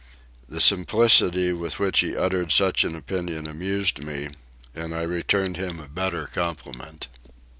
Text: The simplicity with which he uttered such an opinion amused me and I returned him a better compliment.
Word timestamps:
The 0.49 0.59
simplicity 0.59 1.53
with 1.53 1.77
which 1.77 1.99
he 1.99 2.17
uttered 2.17 2.51
such 2.51 2.83
an 2.83 2.95
opinion 2.95 3.45
amused 3.45 4.03
me 4.03 4.29
and 4.73 4.95
I 4.95 5.03
returned 5.03 5.57
him 5.57 5.79
a 5.79 5.87
better 5.87 6.25
compliment. 6.25 7.07